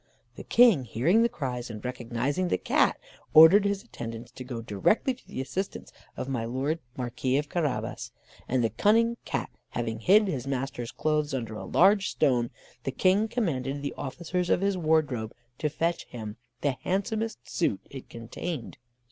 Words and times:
The 0.35 0.43
King 0.43 0.85
hearing 0.85 1.21
the 1.21 1.29
cries, 1.29 1.69
and 1.69 1.85
recognising 1.85 2.47
the 2.47 2.57
Cat, 2.57 2.97
ordered 3.35 3.65
his 3.65 3.83
attendants 3.83 4.31
to 4.31 4.43
go 4.43 4.59
directly 4.59 5.13
to 5.13 5.27
the 5.27 5.41
assistance 5.41 5.93
of 6.17 6.27
my 6.27 6.43
Lord 6.43 6.79
Marquis 6.97 7.37
of 7.37 7.49
Carabas; 7.49 8.11
and 8.47 8.63
the 8.63 8.71
cunning 8.71 9.17
Cat 9.25 9.51
having 9.69 9.99
hid 9.99 10.27
his 10.27 10.47
master's 10.47 10.91
clothes 10.91 11.35
under 11.35 11.53
a 11.53 11.65
large 11.65 12.09
stone, 12.09 12.49
the 12.83 12.89
King 12.89 13.27
commanded 13.27 13.83
the 13.83 13.93
officers 13.95 14.49
of 14.49 14.61
his 14.61 14.75
wardrobe 14.75 15.35
to 15.59 15.69
fetch 15.69 16.05
him 16.07 16.35
the 16.61 16.77
handsomest 16.81 17.47
suit 17.47 17.81
it 17.91 18.09
contained. 18.09 18.79